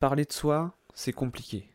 Parler 0.00 0.24
de 0.24 0.32
soi, 0.32 0.76
c'est 0.94 1.12
compliqué. 1.12 1.68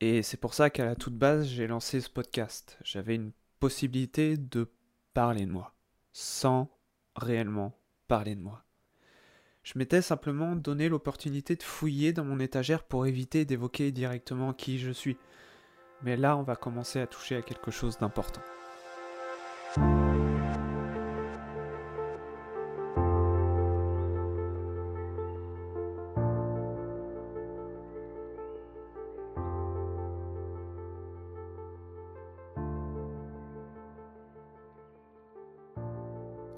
Et 0.00 0.22
c'est 0.22 0.36
pour 0.36 0.54
ça 0.54 0.70
qu'à 0.70 0.84
la 0.84 0.94
toute 0.94 1.16
base, 1.16 1.48
j'ai 1.48 1.66
lancé 1.66 2.00
ce 2.00 2.08
podcast. 2.08 2.78
J'avais 2.84 3.16
une 3.16 3.32
possibilité 3.58 4.36
de 4.36 4.70
parler 5.14 5.44
de 5.44 5.50
moi, 5.50 5.74
sans 6.12 6.70
réellement 7.16 7.76
parler 8.06 8.36
de 8.36 8.40
moi. 8.40 8.62
Je 9.64 9.76
m'étais 9.76 10.00
simplement 10.00 10.54
donné 10.54 10.88
l'opportunité 10.88 11.56
de 11.56 11.62
fouiller 11.64 12.12
dans 12.12 12.24
mon 12.24 12.38
étagère 12.38 12.84
pour 12.84 13.04
éviter 13.04 13.44
d'évoquer 13.44 13.90
directement 13.90 14.52
qui 14.52 14.78
je 14.78 14.92
suis. 14.92 15.16
Mais 16.04 16.16
là, 16.16 16.36
on 16.36 16.44
va 16.44 16.54
commencer 16.54 17.00
à 17.00 17.08
toucher 17.08 17.34
à 17.34 17.42
quelque 17.42 17.72
chose 17.72 17.98
d'important. 17.98 18.42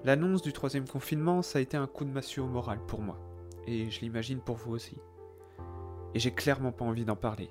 L'annonce 0.02 0.40
du 0.40 0.54
troisième 0.54 0.88
confinement, 0.88 1.42
ça 1.42 1.58
a 1.58 1.62
été 1.62 1.76
un 1.76 1.86
coup 1.86 2.06
de 2.06 2.10
massue 2.10 2.40
au 2.40 2.46
moral 2.46 2.78
pour 2.86 3.02
moi, 3.02 3.18
et 3.66 3.90
je 3.90 4.00
l'imagine 4.00 4.40
pour 4.40 4.56
vous 4.56 4.72
aussi. 4.72 4.96
Et 6.14 6.18
j'ai 6.18 6.32
clairement 6.32 6.72
pas 6.72 6.86
envie 6.86 7.04
d'en 7.04 7.16
parler. 7.16 7.50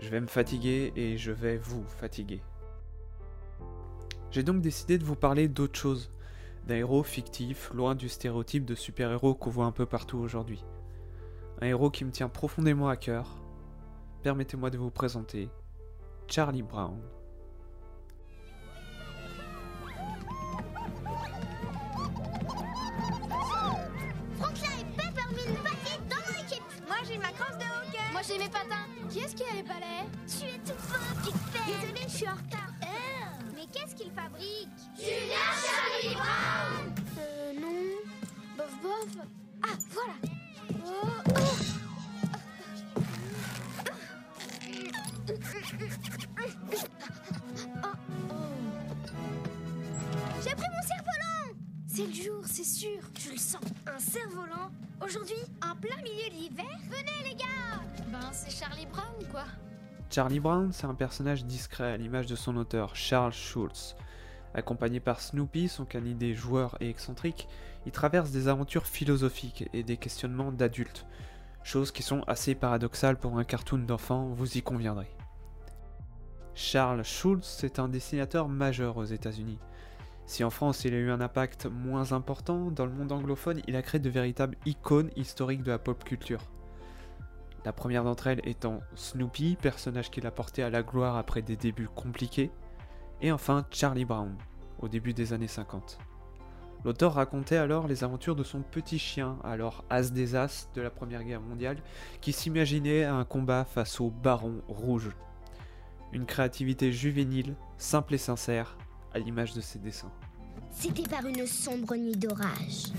Je 0.00 0.08
vais 0.08 0.20
me 0.20 0.26
fatiguer 0.26 0.92
et 0.96 1.16
je 1.16 1.30
vais 1.30 1.58
vous 1.58 1.84
fatiguer. 1.84 2.42
J'ai 4.32 4.42
donc 4.42 4.60
décidé 4.60 4.98
de 4.98 5.04
vous 5.04 5.14
parler 5.14 5.46
d'autre 5.46 5.78
chose, 5.78 6.10
d'un 6.66 6.74
héros 6.74 7.04
fictif, 7.04 7.70
loin 7.72 7.94
du 7.94 8.08
stéréotype 8.08 8.64
de 8.64 8.74
super-héros 8.74 9.34
qu'on 9.34 9.50
voit 9.50 9.66
un 9.66 9.72
peu 9.72 9.86
partout 9.86 10.18
aujourd'hui. 10.18 10.64
Un 11.60 11.66
héros 11.66 11.90
qui 11.90 12.04
me 12.04 12.10
tient 12.10 12.28
profondément 12.28 12.88
à 12.88 12.96
cœur. 12.96 13.36
Permettez-moi 14.24 14.70
de 14.70 14.78
vous 14.78 14.90
présenter 14.90 15.48
Charlie 16.26 16.62
Brown. 16.62 16.98
J'ai 28.26 28.38
mes 28.38 28.48
patins. 28.48 28.86
Qui 29.10 29.18
est-ce 29.20 29.34
qui 29.34 29.42
a 29.44 29.54
les 29.54 29.62
balais 29.62 30.06
Tu 30.26 30.46
es 30.46 30.58
tout 30.58 30.78
fort, 30.78 31.22
Pixel. 31.22 31.62
Désolée, 31.66 32.08
je 32.08 32.16
suis 32.16 32.28
en 32.28 32.32
retard. 32.34 32.70
Euh, 32.82 32.86
mais 33.54 33.66
qu'est-ce 33.72 33.94
qu'il 33.94 34.10
fabrique 34.12 34.68
Julien 34.96 35.50
Charlie 35.64 36.14
Brown 36.14 36.94
Euh, 37.18 37.52
non. 37.60 38.56
Bof, 38.56 38.82
bof. 38.82 39.26
Ah, 39.64 39.76
voilà. 39.90 40.14
Oh, 40.84 41.06
oh. 41.28 42.52
J'ai 50.44 50.54
pris 50.54 50.66
mon 50.74 50.82
cerf-volant 50.86 51.54
C'est 51.86 52.06
le 52.06 52.12
jour, 52.12 52.42
c'est 52.46 52.64
sûr. 52.64 53.00
Je 53.18 53.30
le 53.30 53.36
sens. 53.36 53.60
Un 53.86 53.98
cerf-volant 53.98 54.70
Aujourd'hui, 55.04 55.36
en 55.64 55.74
plein 55.76 55.96
milieu 56.02 56.28
de 56.30 56.34
l'hiver 56.34 56.78
c'est 58.32 58.50
Charlie 58.50 58.86
Brown, 58.86 59.28
quoi. 59.30 59.44
Charlie 60.10 60.40
Brown, 60.40 60.72
c'est 60.72 60.86
un 60.86 60.94
personnage 60.94 61.44
discret 61.44 61.92
à 61.92 61.96
l'image 61.96 62.26
de 62.26 62.36
son 62.36 62.56
auteur, 62.56 62.96
Charles 62.96 63.32
Schulz. 63.32 63.94
Accompagné 64.54 65.00
par 65.00 65.20
Snoopy, 65.20 65.68
son 65.68 65.84
canidé 65.84 66.34
joueur 66.34 66.76
et 66.80 66.88
excentrique, 66.88 67.48
il 67.86 67.92
traverse 67.92 68.30
des 68.30 68.48
aventures 68.48 68.86
philosophiques 68.86 69.68
et 69.72 69.82
des 69.82 69.96
questionnements 69.96 70.52
d'adultes, 70.52 71.06
choses 71.62 71.92
qui 71.92 72.02
sont 72.02 72.22
assez 72.26 72.54
paradoxales 72.54 73.18
pour 73.18 73.38
un 73.38 73.44
cartoon 73.44 73.78
d'enfant, 73.78 74.28
vous 74.28 74.56
y 74.56 74.62
conviendrez. 74.62 75.10
Charles 76.54 77.04
Schulz 77.04 77.64
est 77.64 77.78
un 77.78 77.88
dessinateur 77.88 78.48
majeur 78.48 78.98
aux 78.98 79.04
États-Unis. 79.04 79.58
Si 80.26 80.44
en 80.44 80.50
France 80.50 80.84
il 80.84 80.94
a 80.94 80.98
eu 80.98 81.10
un 81.10 81.20
impact 81.20 81.66
moins 81.66 82.12
important, 82.12 82.70
dans 82.70 82.86
le 82.86 82.92
monde 82.92 83.12
anglophone 83.12 83.62
il 83.66 83.76
a 83.76 83.82
créé 83.82 84.00
de 84.00 84.10
véritables 84.10 84.56
icônes 84.66 85.10
historiques 85.16 85.62
de 85.62 85.70
la 85.70 85.78
pop 85.78 86.04
culture. 86.04 86.40
La 87.64 87.72
première 87.72 88.04
d'entre 88.04 88.26
elles 88.26 88.40
étant 88.44 88.80
Snoopy, 88.94 89.56
personnage 89.60 90.10
qu'il 90.10 90.26
a 90.26 90.30
porté 90.30 90.62
à 90.62 90.70
la 90.70 90.82
gloire 90.82 91.16
après 91.16 91.42
des 91.42 91.56
débuts 91.56 91.88
compliqués, 91.94 92.50
et 93.20 93.30
enfin 93.30 93.64
Charlie 93.70 94.04
Brown, 94.04 94.34
au 94.80 94.88
début 94.88 95.14
des 95.14 95.32
années 95.32 95.48
50. 95.48 95.98
L'auteur 96.84 97.14
racontait 97.14 97.56
alors 97.56 97.86
les 97.86 98.02
aventures 98.02 98.34
de 98.34 98.42
son 98.42 98.62
petit 98.62 98.98
chien, 98.98 99.38
alors 99.44 99.84
as 99.88 100.10
des 100.10 100.34
as 100.34 100.68
de 100.74 100.80
la 100.80 100.90
Première 100.90 101.22
Guerre 101.22 101.40
mondiale, 101.40 101.78
qui 102.20 102.32
s'imaginait 102.32 103.04
un 103.04 103.24
combat 103.24 103.64
face 103.64 104.00
au 104.00 104.10
Baron 104.10 104.62
Rouge. 104.66 105.10
Une 106.12 106.26
créativité 106.26 106.92
juvénile, 106.92 107.54
simple 107.78 108.14
et 108.14 108.18
sincère, 108.18 108.76
à 109.14 109.20
l'image 109.20 109.54
de 109.54 109.60
ses 109.60 109.78
dessins. 109.78 110.10
C'était 110.72 111.08
par 111.08 111.24
une 111.26 111.46
sombre 111.46 111.94
nuit 111.94 112.16
d'orage. 112.16 112.90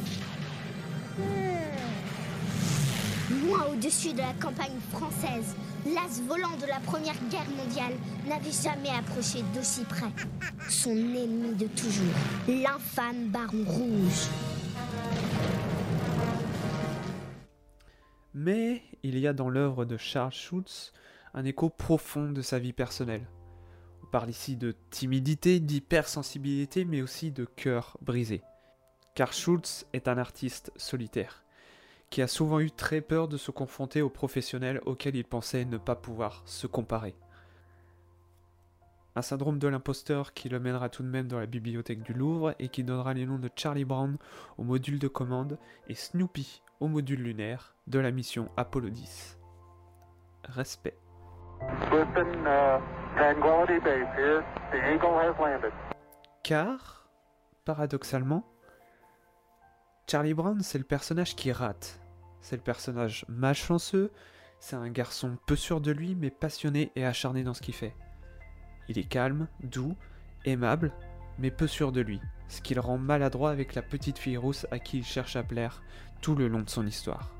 Loin 3.31 3.67
au-dessus 3.71 4.11
de 4.11 4.17
la 4.17 4.33
campagne 4.33 4.79
française, 4.91 5.55
l'as 5.85 6.21
volant 6.27 6.57
de 6.57 6.65
la 6.65 6.81
Première 6.81 7.15
Guerre 7.29 7.49
mondiale 7.57 7.93
n'avait 8.27 8.51
jamais 8.51 8.89
approché 8.89 9.43
d'aussi 9.53 9.85
près. 9.85 10.11
Son 10.69 10.91
ennemi 10.91 11.55
de 11.55 11.67
toujours, 11.67 12.13
l'infâme 12.47 13.29
Baron 13.29 13.63
Rouge. 13.65 14.27
Mais 18.33 18.81
il 19.03 19.17
y 19.17 19.27
a 19.27 19.33
dans 19.33 19.49
l'œuvre 19.49 19.85
de 19.85 19.95
Charles 19.95 20.33
Schulz 20.33 20.91
un 21.33 21.45
écho 21.45 21.69
profond 21.69 22.29
de 22.29 22.41
sa 22.41 22.59
vie 22.59 22.73
personnelle. 22.73 23.27
On 24.03 24.07
parle 24.07 24.31
ici 24.31 24.57
de 24.57 24.75
timidité, 24.89 25.61
d'hypersensibilité, 25.61 26.83
mais 26.83 27.01
aussi 27.01 27.31
de 27.31 27.45
cœur 27.45 27.97
brisé. 28.01 28.41
Car 29.15 29.31
Schulz 29.31 29.85
est 29.93 30.07
un 30.07 30.17
artiste 30.17 30.71
solitaire, 30.75 31.42
qui 32.13 32.21
a 32.21 32.27
souvent 32.27 32.59
eu 32.59 32.69
très 32.69 33.01
peur 33.01 33.27
de 33.27 33.37
se 33.37 33.49
confronter 33.49 34.03
aux 34.03 34.09
professionnels 34.11 34.79
auxquels 34.85 35.15
il 35.15 35.25
pensait 35.25 35.65
ne 35.65 35.79
pas 35.79 35.95
pouvoir 35.95 36.43
se 36.45 36.67
comparer. 36.67 37.15
Un 39.15 39.23
syndrome 39.23 39.57
de 39.57 39.67
l'imposteur 39.67 40.33
qui 40.33 40.47
le 40.47 40.59
mènera 40.59 40.89
tout 40.89 41.01
de 41.01 41.07
même 41.07 41.27
dans 41.27 41.39
la 41.39 41.47
bibliothèque 41.47 42.03
du 42.03 42.13
Louvre 42.13 42.53
et 42.59 42.69
qui 42.69 42.83
donnera 42.83 43.15
les 43.15 43.25
noms 43.25 43.39
de 43.39 43.49
Charlie 43.55 43.83
Brown 43.83 44.17
au 44.59 44.63
module 44.63 44.99
de 44.99 45.07
commande 45.07 45.57
et 45.87 45.95
Snoopy 45.95 46.61
au 46.79 46.87
module 46.87 47.23
lunaire 47.23 47.73
de 47.87 47.97
la 47.97 48.11
mission 48.11 48.47
Apollo 48.57 48.89
10. 48.89 49.39
Respect. 50.49 50.99
Car, 56.43 57.09
paradoxalement, 57.65 58.45
Charlie 60.07 60.35
Brown, 60.35 60.61
c'est 60.61 60.77
le 60.77 60.83
personnage 60.83 61.35
qui 61.35 61.51
rate. 61.51 62.02
C'est 62.43 62.57
le 62.57 62.61
personnage 62.61 63.25
malchanceux, 63.29 64.11
c'est 64.59 64.75
un 64.75 64.89
garçon 64.89 65.37
peu 65.47 65.55
sûr 65.55 65.79
de 65.79 65.91
lui, 65.91 66.13
mais 66.13 66.29
passionné 66.29 66.91
et 66.97 67.05
acharné 67.05 67.43
dans 67.43 67.53
ce 67.53 67.61
qu'il 67.61 67.73
fait. 67.73 67.95
Il 68.89 68.99
est 68.99 69.07
calme, 69.07 69.47
doux, 69.63 69.95
aimable, 70.43 70.91
mais 71.39 71.51
peu 71.51 71.67
sûr 71.67 71.93
de 71.93 72.01
lui, 72.01 72.19
ce 72.49 72.61
qui 72.61 72.75
le 72.75 72.81
rend 72.81 72.97
maladroit 72.97 73.49
avec 73.49 73.75
la 73.75 73.81
petite 73.81 74.17
fille 74.17 74.35
rousse 74.35 74.67
à 74.71 74.79
qui 74.79 74.97
il 74.97 75.05
cherche 75.05 75.37
à 75.37 75.43
plaire 75.43 75.81
tout 76.21 76.35
le 76.35 76.49
long 76.49 76.61
de 76.61 76.69
son 76.69 76.85
histoire. 76.85 77.33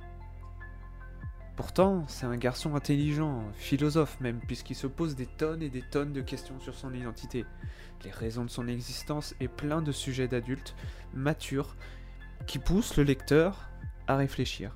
Pourtant, 1.57 2.05
c'est 2.07 2.25
un 2.25 2.37
garçon 2.37 2.73
intelligent, 2.73 3.43
philosophe 3.55 4.21
même, 4.21 4.39
puisqu'il 4.39 4.75
se 4.75 4.87
pose 4.87 5.17
des 5.17 5.27
tonnes 5.27 5.61
et 5.61 5.69
des 5.69 5.83
tonnes 5.83 6.13
de 6.13 6.21
questions 6.21 6.61
sur 6.61 6.75
son 6.75 6.93
identité, 6.93 7.45
les 8.05 8.11
raisons 8.11 8.45
de 8.45 8.49
son 8.49 8.69
existence 8.69 9.35
et 9.41 9.49
plein 9.49 9.81
de 9.81 9.91
sujets 9.91 10.29
d'adultes, 10.29 10.75
matures, 11.13 11.75
qui 12.47 12.57
poussent 12.57 12.95
le 12.95 13.03
lecteur 13.03 13.69
à 14.07 14.15
réfléchir. 14.15 14.75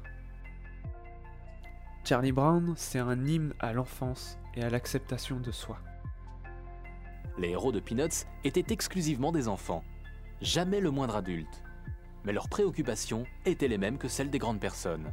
Charlie 2.08 2.32
Brown, 2.32 2.74
c'est 2.78 3.00
un 3.00 3.26
hymne 3.26 3.54
à 3.60 3.74
l'enfance 3.74 4.38
et 4.56 4.64
à 4.64 4.70
l'acceptation 4.70 5.42
de 5.42 5.52
soi. 5.52 5.78
Les 7.38 7.50
héros 7.50 7.74
de 7.74 7.82
Peanuts 7.82 8.24
étaient 8.46 8.74
exclusivement 8.74 9.34
des 9.34 9.50
enfants, 9.50 9.84
jamais 10.40 10.80
le 10.80 10.90
moindre 10.90 11.18
adulte. 11.18 11.66
Mais 12.24 12.32
leurs 12.32 12.48
préoccupations 12.48 13.26
étaient 13.46 13.68
les 13.68 13.78
mêmes 13.78 13.98
que 13.98 14.08
celles 14.08 14.30
des 14.30 14.40
grandes 14.40 14.62
personnes. 14.62 15.12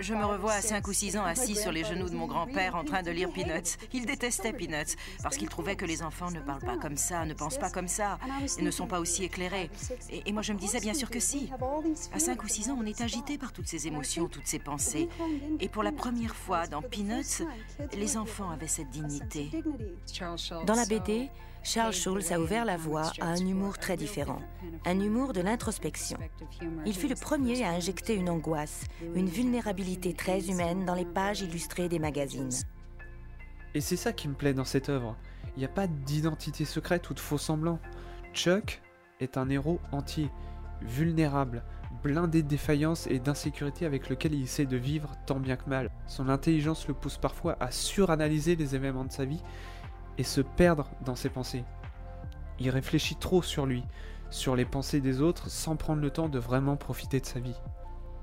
Je 0.00 0.14
me 0.14 0.24
revois 0.24 0.52
à 0.52 0.60
5 0.60 0.86
ou 0.86 0.92
6 0.92 1.16
ans 1.16 1.24
assis 1.24 1.56
sur 1.56 1.72
les 1.72 1.84
genoux 1.84 2.08
de 2.08 2.14
mon 2.14 2.26
grand-père 2.26 2.74
en 2.74 2.84
train 2.84 3.02
de 3.02 3.10
lire 3.10 3.30
Peanuts. 3.32 3.76
Il 3.92 4.06
détestait 4.06 4.52
Peanuts 4.52 4.96
parce 5.22 5.36
qu'il 5.36 5.48
trouvait 5.48 5.76
que 5.76 5.84
les 5.84 6.02
enfants 6.02 6.30
ne 6.30 6.40
parlent 6.40 6.64
pas 6.64 6.76
comme 6.76 6.96
ça, 6.96 7.24
ne 7.24 7.34
pensent 7.34 7.58
pas 7.58 7.70
comme 7.70 7.88
ça 7.88 8.18
et 8.58 8.62
ne 8.62 8.70
sont 8.70 8.86
pas 8.86 9.00
aussi 9.00 9.24
éclairés. 9.24 9.70
Et, 10.10 10.22
et 10.26 10.32
moi 10.32 10.42
je 10.42 10.52
me 10.52 10.58
disais 10.58 10.80
bien 10.80 10.94
sûr 10.94 11.10
que 11.10 11.20
si. 11.20 11.50
À 12.12 12.18
5 12.18 12.42
ou 12.42 12.48
6 12.48 12.70
ans, 12.70 12.78
on 12.80 12.86
est 12.86 13.00
agité 13.00 13.38
par 13.38 13.52
toutes 13.52 13.68
ces 13.68 13.86
émotions, 13.86 14.28
toutes 14.28 14.46
ces 14.46 14.58
pensées. 14.58 15.08
Et 15.60 15.68
pour 15.68 15.82
la 15.82 15.92
première 15.92 16.36
fois 16.36 16.66
dans 16.66 16.82
Peanuts, 16.82 17.46
les 17.94 18.16
enfants 18.16 18.50
avaient 18.50 18.66
cette 18.66 18.90
dignité. 18.90 19.50
Dans 20.66 20.74
la 20.74 20.86
BD, 20.86 21.30
Charles 21.64 21.92
Schulz 21.92 22.32
a 22.32 22.40
ouvert 22.40 22.64
la 22.64 22.76
voie 22.76 23.12
à 23.20 23.28
un 23.28 23.36
humour 23.36 23.78
très 23.78 23.96
différent, 23.96 24.40
un 24.84 24.98
humour 24.98 25.32
de 25.32 25.40
l'introspection. 25.40 26.18
Il 26.84 26.94
fut 26.94 27.06
le 27.06 27.14
premier 27.14 27.62
à 27.62 27.70
injecter 27.70 28.14
une 28.14 28.28
angoisse, 28.28 28.84
une 29.14 29.28
vulnérabilité 29.28 30.12
très 30.12 30.50
humaine 30.50 30.84
dans 30.84 30.96
les 30.96 31.04
pages 31.04 31.40
illustrées 31.42 31.88
des 31.88 32.00
magazines. 32.00 32.50
Et 33.74 33.80
c'est 33.80 33.96
ça 33.96 34.12
qui 34.12 34.28
me 34.28 34.34
plaît 34.34 34.54
dans 34.54 34.64
cette 34.64 34.88
œuvre. 34.88 35.16
Il 35.56 35.60
n'y 35.60 35.64
a 35.64 35.68
pas 35.68 35.86
d'identité 35.86 36.64
secrète 36.64 37.08
ou 37.10 37.14
de 37.14 37.20
faux 37.20 37.38
semblants. 37.38 37.78
Chuck 38.34 38.82
est 39.20 39.36
un 39.36 39.48
héros 39.48 39.78
entier, 39.92 40.30
vulnérable, 40.82 41.62
blindé 42.02 42.42
de 42.42 42.48
défaillance 42.48 43.06
et 43.06 43.20
d'insécurité 43.20 43.86
avec 43.86 44.08
lequel 44.08 44.34
il 44.34 44.42
essaie 44.42 44.66
de 44.66 44.76
vivre 44.76 45.12
tant 45.26 45.38
bien 45.38 45.56
que 45.56 45.70
mal. 45.70 45.90
Son 46.06 46.28
intelligence 46.28 46.88
le 46.88 46.94
pousse 46.94 47.18
parfois 47.18 47.56
à 47.60 47.70
suranalyser 47.70 48.56
les 48.56 48.74
événements 48.74 49.04
de 49.04 49.12
sa 49.12 49.24
vie 49.24 49.42
et 50.18 50.24
se 50.24 50.40
perdre 50.40 50.90
dans 51.04 51.16
ses 51.16 51.28
pensées. 51.28 51.64
Il 52.58 52.70
réfléchit 52.70 53.16
trop 53.16 53.42
sur 53.42 53.66
lui, 53.66 53.84
sur 54.30 54.56
les 54.56 54.64
pensées 54.64 55.00
des 55.00 55.20
autres, 55.20 55.50
sans 55.50 55.76
prendre 55.76 56.00
le 56.00 56.10
temps 56.10 56.28
de 56.28 56.38
vraiment 56.38 56.76
profiter 56.76 57.20
de 57.20 57.26
sa 57.26 57.40
vie. 57.40 57.56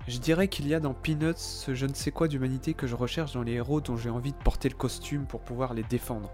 Je 0.07 0.17
dirais 0.17 0.47
qu'il 0.47 0.67
y 0.67 0.73
a 0.73 0.79
dans 0.79 0.93
Peanuts 0.93 1.33
ce 1.37 1.75
je 1.75 1.85
ne 1.85 1.93
sais 1.93 2.11
quoi 2.11 2.27
d'humanité 2.27 2.73
que 2.73 2.87
je 2.87 2.95
recherche 2.95 3.33
dans 3.33 3.43
les 3.43 3.53
héros 3.53 3.81
dont 3.81 3.97
j'ai 3.97 4.09
envie 4.09 4.31
de 4.31 4.37
porter 4.37 4.69
le 4.69 4.75
costume 4.75 5.25
pour 5.25 5.41
pouvoir 5.41 5.73
les 5.73 5.83
défendre. 5.83 6.31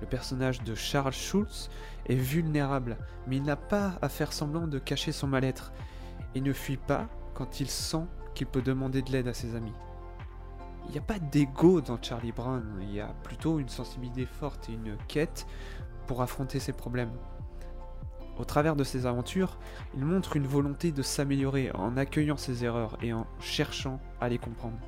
Le 0.00 0.06
personnage 0.06 0.62
de 0.62 0.74
Charles 0.74 1.12
Schulz 1.12 1.70
est 2.06 2.14
vulnérable, 2.14 2.96
mais 3.26 3.36
il 3.36 3.42
n'a 3.42 3.56
pas 3.56 3.98
à 4.02 4.08
faire 4.08 4.32
semblant 4.32 4.66
de 4.66 4.78
cacher 4.78 5.12
son 5.12 5.26
mal-être, 5.26 5.72
et 6.34 6.40
ne 6.40 6.52
fuit 6.52 6.76
pas 6.76 7.08
quand 7.34 7.60
il 7.60 7.68
sent 7.68 8.04
qu'il 8.34 8.46
peut 8.46 8.62
demander 8.62 9.02
de 9.02 9.10
l'aide 9.10 9.28
à 9.28 9.34
ses 9.34 9.54
amis. 9.54 9.72
Il 10.88 10.92
n'y 10.92 10.98
a 10.98 11.02
pas 11.02 11.18
d'ego 11.18 11.82
dans 11.82 12.00
Charlie 12.00 12.32
Brown, 12.32 12.64
il 12.80 12.94
y 12.94 13.00
a 13.00 13.08
plutôt 13.22 13.58
une 13.58 13.68
sensibilité 13.68 14.24
forte 14.24 14.70
et 14.70 14.72
une 14.72 14.96
quête 15.06 15.46
pour 16.06 16.22
affronter 16.22 16.60
ses 16.60 16.72
problèmes. 16.72 17.12
Au 18.38 18.44
travers 18.44 18.76
de 18.76 18.84
ses 18.84 19.06
aventures, 19.06 19.58
il 19.96 20.04
montre 20.04 20.36
une 20.36 20.46
volonté 20.46 20.92
de 20.92 21.02
s'améliorer 21.02 21.70
en 21.74 21.96
accueillant 21.96 22.36
ses 22.36 22.64
erreurs 22.64 22.96
et 23.02 23.12
en 23.12 23.26
cherchant 23.40 24.00
à 24.20 24.28
les 24.28 24.38
comprendre. 24.38 24.78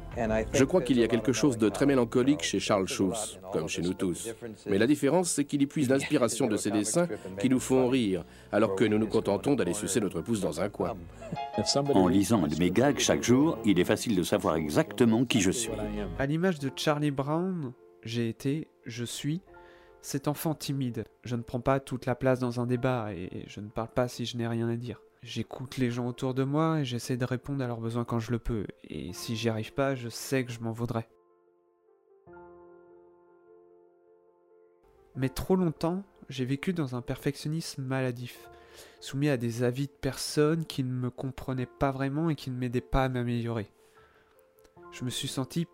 Je 0.52 0.64
crois 0.64 0.82
qu'il 0.82 0.98
y 0.98 1.02
a 1.02 1.08
quelque 1.08 1.32
chose 1.32 1.58
de 1.58 1.68
très 1.68 1.86
mélancolique 1.86 2.42
chez 2.42 2.60
Charles 2.60 2.88
Schulz, 2.88 3.40
comme 3.52 3.68
chez 3.68 3.82
nous 3.82 3.94
tous. 3.94 4.32
Mais 4.66 4.78
la 4.78 4.86
différence, 4.86 5.30
c'est 5.30 5.44
qu'il 5.44 5.62
y 5.62 5.66
puise 5.66 5.88
l'inspiration 5.88 6.46
de 6.48 6.56
ses 6.56 6.70
dessins 6.70 7.08
qui 7.38 7.48
nous 7.48 7.60
font 7.60 7.88
rire, 7.88 8.24
alors 8.52 8.74
que 8.76 8.84
nous 8.84 8.98
nous 8.98 9.06
contentons 9.06 9.54
d'aller 9.54 9.74
sucer 9.74 10.00
notre 10.00 10.20
pouce 10.20 10.40
dans 10.40 10.60
un 10.60 10.68
coin. 10.68 10.94
En 11.94 12.08
lisant 12.08 12.44
un 12.44 12.48
de 12.48 12.58
mes 12.58 12.70
gags 12.70 12.98
chaque 12.98 13.22
jour, 13.22 13.58
il 13.64 13.78
est 13.80 13.84
facile 13.84 14.16
de 14.16 14.22
savoir 14.22 14.56
exactement 14.56 15.24
qui 15.24 15.40
je 15.40 15.50
suis. 15.50 15.72
À 16.18 16.26
l'image 16.26 16.58
de 16.58 16.70
Charlie 16.74 17.10
Brown, 17.10 17.72
j'ai 18.04 18.28
été, 18.28 18.68
je 18.86 19.04
suis, 19.04 19.42
cet 20.02 20.28
enfant 20.28 20.54
timide. 20.54 21.04
Je 21.24 21.36
ne 21.36 21.42
prends 21.42 21.60
pas 21.60 21.80
toute 21.80 22.06
la 22.06 22.14
place 22.14 22.38
dans 22.38 22.60
un 22.60 22.66
débat 22.66 23.12
et 23.12 23.44
je 23.46 23.60
ne 23.60 23.68
parle 23.68 23.90
pas 23.90 24.08
si 24.08 24.24
je 24.26 24.36
n'ai 24.36 24.46
rien 24.46 24.68
à 24.68 24.76
dire. 24.76 25.00
J'écoute 25.22 25.76
les 25.76 25.90
gens 25.90 26.08
autour 26.08 26.32
de 26.32 26.44
moi 26.44 26.80
et 26.80 26.84
j'essaie 26.84 27.18
de 27.18 27.24
répondre 27.26 27.62
à 27.62 27.66
leurs 27.66 27.80
besoins 27.80 28.04
quand 28.04 28.20
je 28.20 28.30
le 28.30 28.38
peux. 28.38 28.66
Et 28.84 29.12
si 29.12 29.36
j'y 29.36 29.50
arrive 29.50 29.74
pas, 29.74 29.94
je 29.94 30.08
sais 30.08 30.44
que 30.44 30.52
je 30.52 30.60
m'en 30.60 30.72
vaudrai. 30.72 31.06
Mais 35.16 35.28
trop 35.28 35.56
longtemps, 35.56 36.02
j'ai 36.30 36.44
vécu 36.46 36.72
dans 36.72 36.96
un 36.96 37.02
perfectionnisme 37.02 37.82
maladif, 37.82 38.48
soumis 39.00 39.28
à 39.28 39.36
des 39.36 39.62
avis 39.62 39.88
de 39.88 39.92
personnes 39.92 40.64
qui 40.64 40.84
ne 40.84 40.92
me 40.92 41.10
comprenaient 41.10 41.66
pas 41.66 41.90
vraiment 41.90 42.30
et 42.30 42.36
qui 42.36 42.50
ne 42.50 42.56
m'aidaient 42.56 42.80
pas 42.80 43.04
à 43.04 43.08
m'améliorer. 43.08 43.70
Je 44.92 45.04
me 45.04 45.10
suis 45.10 45.28
senti 45.28 45.66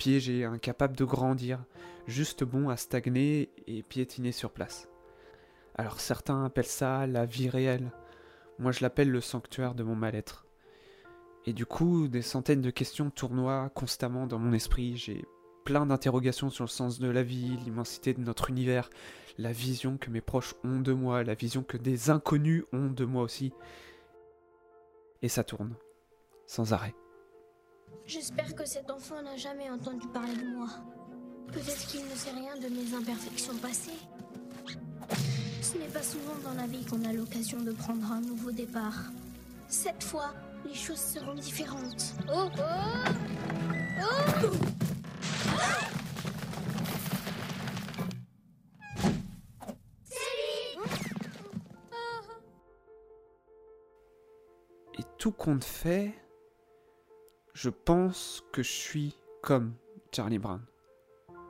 piégé, 0.00 0.46
incapable 0.46 0.96
de 0.96 1.04
grandir, 1.04 1.62
juste 2.06 2.42
bon 2.42 2.70
à 2.70 2.78
stagner 2.78 3.50
et 3.66 3.82
piétiner 3.82 4.32
sur 4.32 4.50
place. 4.50 4.88
Alors 5.74 6.00
certains 6.00 6.42
appellent 6.42 6.64
ça 6.64 7.06
la 7.06 7.26
vie 7.26 7.50
réelle, 7.50 7.92
moi 8.58 8.72
je 8.72 8.80
l'appelle 8.80 9.10
le 9.10 9.20
sanctuaire 9.20 9.74
de 9.74 9.82
mon 9.82 9.94
mal-être. 9.94 10.46
Et 11.44 11.52
du 11.52 11.66
coup, 11.66 12.08
des 12.08 12.22
centaines 12.22 12.62
de 12.62 12.70
questions 12.70 13.10
tournoient 13.10 13.68
constamment 13.74 14.26
dans 14.26 14.38
mon 14.38 14.54
esprit, 14.54 14.96
j'ai 14.96 15.22
plein 15.66 15.84
d'interrogations 15.84 16.48
sur 16.48 16.64
le 16.64 16.70
sens 16.70 16.98
de 16.98 17.08
la 17.08 17.22
vie, 17.22 17.58
l'immensité 17.58 18.14
de 18.14 18.22
notre 18.22 18.48
univers, 18.48 18.88
la 19.36 19.52
vision 19.52 19.98
que 19.98 20.08
mes 20.08 20.22
proches 20.22 20.54
ont 20.64 20.80
de 20.80 20.94
moi, 20.94 21.24
la 21.24 21.34
vision 21.34 21.62
que 21.62 21.76
des 21.76 22.08
inconnus 22.08 22.64
ont 22.72 22.88
de 22.88 23.04
moi 23.04 23.22
aussi. 23.22 23.52
Et 25.20 25.28
ça 25.28 25.44
tourne, 25.44 25.74
sans 26.46 26.72
arrêt. 26.72 26.94
J'espère 28.06 28.54
que 28.54 28.66
cet 28.66 28.90
enfant 28.90 29.22
n'a 29.22 29.36
jamais 29.36 29.70
entendu 29.70 30.06
parler 30.08 30.34
de 30.34 30.56
moi. 30.56 30.68
Peut-être 31.52 31.86
qu'il 31.86 32.04
ne 32.04 32.14
sait 32.14 32.30
rien 32.30 32.56
de 32.56 32.68
mes 32.68 32.94
imperfections 32.94 33.56
passées. 33.56 33.98
Ce 35.62 35.78
n'est 35.78 35.86
pas 35.86 36.02
souvent 36.02 36.34
dans 36.42 36.54
la 36.54 36.66
vie 36.66 36.84
qu'on 36.84 37.04
a 37.04 37.12
l'occasion 37.12 37.60
de 37.60 37.72
prendre 37.72 38.10
un 38.10 38.20
nouveau 38.20 38.50
départ. 38.50 39.12
Cette 39.68 40.02
fois, 40.02 40.34
les 40.64 40.74
choses 40.74 40.98
seront 40.98 41.34
différentes. 41.34 42.14
Oh 42.32 42.48
oh 42.58 43.10
Oh 44.02 44.30
Et 54.98 55.04
tout 55.18 55.32
compte 55.32 55.64
fait, 55.64 56.14
je 57.60 57.68
pense 57.68 58.42
que 58.52 58.62
je 58.62 58.70
suis 58.70 59.16
comme 59.42 59.74
Charlie 60.12 60.38
Brown. 60.38 60.62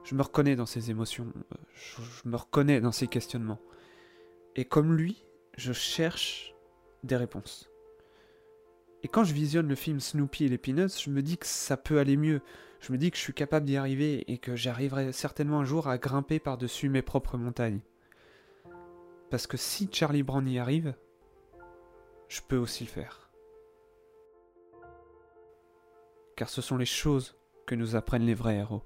Je 0.03 0.17
me 0.17 0.23
reconnais 0.23 0.57
dans 0.57 0.67
ses 0.67 0.91
émotions, 0.91 1.33
je, 1.73 2.03
je 2.03 2.29
me 2.29 2.35
reconnais 2.35 2.81
dans 2.81 2.91
ses 2.91 3.07
questionnements. 3.07 3.61
Et 4.57 4.65
comme 4.65 4.97
lui, 4.97 5.25
je 5.57 5.73
cherche 5.73 6.53
des 7.05 7.15
réponses. 7.15 7.71
Et 9.05 9.09
quand 9.09 9.23
je 9.23 9.33
visionne 9.33 9.69
le 9.69 9.77
film 9.77 10.01
Snoopy 10.01 10.47
et 10.47 10.49
les 10.49 10.59
Peanuts, 10.59 10.99
je 11.01 11.11
me 11.11 11.23
dis 11.23 11.39
que 11.39 11.47
ça 11.47 11.77
peut 11.77 12.01
aller 12.01 12.17
mieux. 12.17 12.41
Je 12.81 12.91
me 12.91 12.99
dis 12.99 13.13
que 13.13 13.17
je 13.17 13.23
suis 13.23 13.33
capable 13.33 13.67
d'y 13.67 13.77
arriver 13.77 14.25
et 14.27 14.39
que 14.39 14.57
j'arriverai 14.57 15.13
certainement 15.13 15.61
un 15.61 15.65
jour 15.65 15.87
à 15.87 15.97
grimper 15.97 16.41
par-dessus 16.41 16.89
mes 16.89 17.03
propres 17.03 17.39
montagnes. 17.39 17.83
Parce 19.31 19.47
que 19.47 19.57
si 19.57 19.89
Charlie 19.93 20.25
Brown 20.25 20.49
y 20.49 20.59
arrive, 20.59 20.93
je 22.29 22.41
peux 22.49 22.57
aussi 22.57 22.83
le 22.83 22.91
faire. 22.91 23.20
Car 26.41 26.49
ce 26.49 26.63
sont 26.63 26.79
les 26.79 26.87
choses 26.87 27.37
que 27.67 27.75
nous 27.75 27.97
apprennent 27.97 28.25
les 28.25 28.33
vrais 28.33 28.57
héros. 28.57 28.81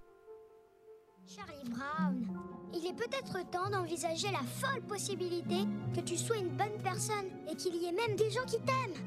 Charlie 1.24 1.70
Brown, 1.70 2.26
il 2.74 2.84
est 2.84 2.96
peut-être 2.96 3.48
temps 3.48 3.70
d'envisager 3.70 4.26
la 4.32 4.42
folle 4.42 4.82
possibilité 4.82 5.58
que 5.94 6.00
tu 6.00 6.16
sois 6.16 6.38
une 6.38 6.48
bonne 6.48 6.82
personne 6.82 7.30
et 7.48 7.54
qu'il 7.54 7.76
y 7.76 7.86
ait 7.86 7.92
même 7.92 8.16
des 8.16 8.28
gens 8.28 8.44
qui 8.44 8.58
t'aiment. 8.58 9.00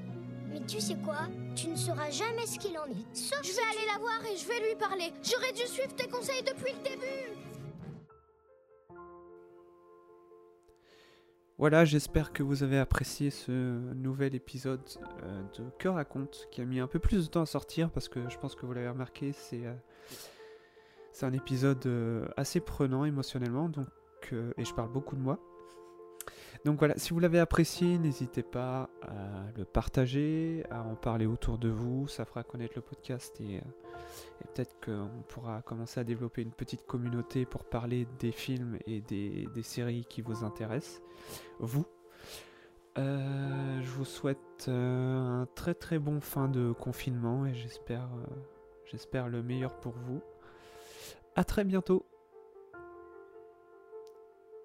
Mais 0.49 0.61
tu 0.61 0.79
sais 0.79 0.95
quoi? 1.03 1.27
Tu 1.57 1.67
ne 1.67 1.75
sauras 1.75 2.09
jamais 2.09 2.45
ce 2.45 2.57
qu'il 2.57 2.79
en 2.79 2.85
est. 2.85 3.13
Sauf 3.13 3.41
Je 3.43 3.51
vais 3.51 3.67
aller 3.69 3.85
la 3.91 3.99
voir 3.99 4.25
et 4.31 4.37
je 4.37 4.47
vais 4.47 4.65
lui 4.65 4.75
parler. 4.79 5.11
J'aurais 5.21 5.51
dû 5.51 5.67
suivre 5.67 5.93
tes 5.97 6.07
conseils 6.07 6.43
depuis 6.43 6.71
le 6.71 6.89
début. 6.89 7.26
Voilà, 11.59 11.85
j'espère 11.85 12.33
que 12.33 12.43
vous 12.43 12.61
avez 12.61 12.77
apprécié 12.77 13.31
ce 13.31 13.51
nouvel 13.95 14.35
épisode 14.35 14.79
euh, 15.23 15.41
de 15.57 15.63
Cœur 15.79 15.95
raconte 15.95 16.47
qui 16.51 16.61
a 16.61 16.65
mis 16.65 16.79
un 16.79 16.85
peu 16.85 16.99
plus 16.99 17.25
de 17.25 17.31
temps 17.31 17.41
à 17.41 17.45
sortir 17.47 17.89
parce 17.89 18.09
que 18.09 18.29
je 18.29 18.37
pense 18.37 18.53
que 18.53 18.67
vous 18.67 18.73
l'avez 18.73 18.89
remarqué, 18.89 19.31
c'est 19.33 19.65
euh, 19.65 19.73
un 21.23 21.33
épisode 21.33 21.83
euh, 21.87 22.27
assez 22.37 22.59
prenant 22.59 23.05
émotionnellement 23.05 23.69
donc 23.69 23.87
euh, 24.33 24.51
et 24.57 24.65
je 24.65 24.73
parle 24.75 24.91
beaucoup 24.91 25.15
de 25.15 25.21
moi. 25.21 25.39
Donc 26.65 26.79
voilà, 26.79 26.95
si 26.97 27.11
vous 27.11 27.19
l'avez 27.19 27.39
apprécié, 27.39 27.97
n'hésitez 27.97 28.43
pas 28.43 28.89
à 29.01 29.51
le 29.55 29.63
partager, 29.65 30.65
à 30.69 30.83
en 30.83 30.95
parler 30.95 31.25
autour 31.25 31.57
de 31.57 31.69
vous, 31.69 32.07
ça 32.07 32.25
fera 32.25 32.43
connaître 32.43 32.73
le 32.75 32.81
podcast 32.81 33.39
et, 33.41 33.57
euh, 33.57 33.61
peut-être 34.53 34.75
qu'on 34.83 35.23
pourra 35.27 35.61
commencer 35.61 35.99
à 35.99 36.03
développer 36.03 36.41
une 36.41 36.51
petite 36.51 36.85
communauté 36.85 37.45
pour 37.45 37.63
parler 37.63 38.07
des 38.19 38.31
films 38.31 38.77
et 38.85 39.01
des, 39.01 39.47
séries 39.63 40.05
qui 40.09 40.21
vous 40.21 40.43
intéressent, 40.43 41.01
vous. 41.59 41.85
Euh, 42.97 43.81
je 43.81 43.89
vous 43.91 44.05
souhaite 44.05 44.65
euh, 44.67 45.41
un 45.41 45.45
très 45.53 45.75
très 45.75 45.99
bon 45.99 46.19
fin 46.19 46.47
de 46.47 46.71
confinement 46.71 47.45
et 47.45 47.53
j'espère 47.53 48.09
j'espère 48.85 49.27
le 49.29 49.43
meilleur 49.43 49.79
pour 49.79 49.93
vous. 49.93 50.21
À 51.35 51.43
très 51.43 51.63
bientôt. 51.63 52.05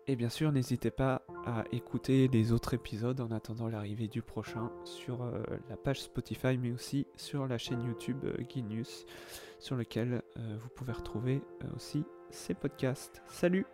Et 0.09 0.17
bien 0.17 0.29
sûr, 0.29 0.51
n'hésitez 0.51 0.91
pas 0.91 1.23
à 1.47 1.65
écouter 1.71 2.29
les 2.29 2.53
autres 2.53 2.75
épisodes 2.75 3.21
en 3.21 3.31
attendant 3.31 3.69
l'arrivée 3.69 4.09
du 4.09 4.21
prochain 4.21 4.73
sur 4.85 5.23
euh, 5.23 5.43
la 5.69 5.77
page 5.77 6.01
Spotify, 6.01 6.59
mais 6.59 6.73
aussi 6.73 7.07
sur 7.17 7.47
la 7.47 7.57
chaîne 7.57 7.85
YouTube 7.85 8.25
euh, 8.25 8.83
sur 9.61 9.77
lequel 9.77 10.23
euh, 10.37 10.57
vous 10.61 10.69
pouvez 10.71 10.93
retrouver 10.93 11.41
euh, 11.63 11.67
aussi 11.77 12.05
ces 12.31 12.55
podcasts. 12.55 13.23
Salut 13.29 13.65